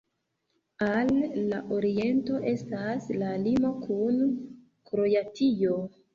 [0.85, 1.11] Al
[1.51, 4.19] la oriento estas la limo kun
[4.91, 5.79] Kroatio.